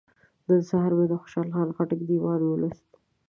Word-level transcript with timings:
نن 0.47 0.59
سهار 0.69 0.91
مې 0.97 1.05
د 1.09 1.13
خوشحال 1.21 1.49
خان 1.53 1.69
خټک 1.75 1.99
دیوان 2.09 2.41
ولوست. 2.45 2.89